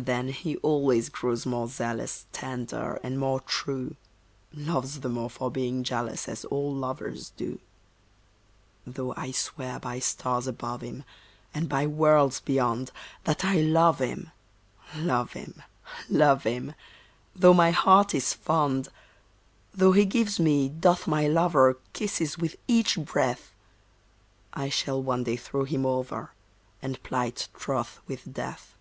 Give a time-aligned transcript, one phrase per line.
[0.00, 3.96] Then he always grows more zealous, Tender, and more true;
[4.52, 7.58] Loves the more for being jealous, As all lovers do.
[8.86, 11.02] Though I swear by stars above him,
[11.52, 12.92] And by worlds beyond,
[13.24, 16.74] That I love him—love him—love him;
[17.34, 18.90] Though my heart is fond;
[19.74, 23.52] Though he gives me, doth my lover, Kisses with each breath—
[24.52, 26.30] I shall one day throw him over,
[26.80, 28.76] And plight troth with Death.